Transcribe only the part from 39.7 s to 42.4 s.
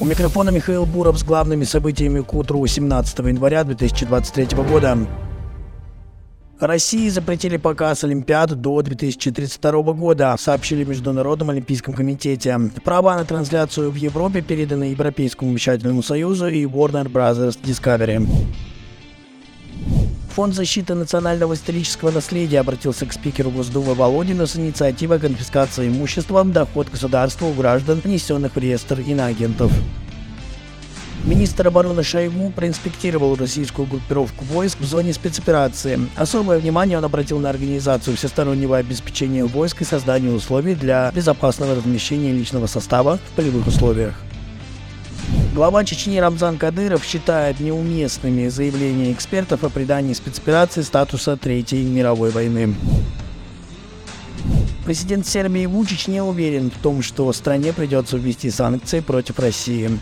и создание условий для безопасного размещения